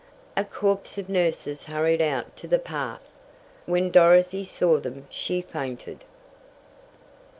[0.35, 3.07] A corps of nurses hurried out to the path!
[3.67, 6.05] When Dorothy saw them she fainted!